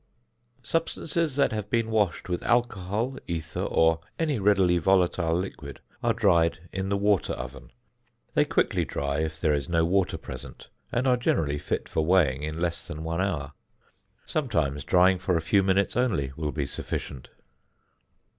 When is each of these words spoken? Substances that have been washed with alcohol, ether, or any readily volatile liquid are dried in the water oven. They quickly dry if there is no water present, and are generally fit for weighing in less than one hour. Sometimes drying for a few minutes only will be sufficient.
Substances 0.63 1.35
that 1.35 1.51
have 1.51 1.69
been 1.69 1.91
washed 1.91 2.27
with 2.27 2.41
alcohol, 2.41 3.19
ether, 3.27 3.61
or 3.61 3.99
any 4.17 4.39
readily 4.39 4.79
volatile 4.79 5.35
liquid 5.37 5.79
are 6.01 6.11
dried 6.11 6.67
in 6.73 6.89
the 6.89 6.97
water 6.97 7.33
oven. 7.33 7.69
They 8.33 8.43
quickly 8.45 8.83
dry 8.83 9.19
if 9.19 9.39
there 9.39 9.53
is 9.53 9.69
no 9.69 9.85
water 9.85 10.17
present, 10.17 10.69
and 10.91 11.07
are 11.07 11.17
generally 11.17 11.59
fit 11.59 11.87
for 11.87 12.03
weighing 12.03 12.41
in 12.41 12.59
less 12.59 12.87
than 12.87 13.03
one 13.03 13.21
hour. 13.21 13.53
Sometimes 14.25 14.83
drying 14.83 15.19
for 15.19 15.37
a 15.37 15.39
few 15.41 15.61
minutes 15.61 15.95
only 15.95 16.31
will 16.35 16.51
be 16.51 16.65
sufficient. 16.65 17.27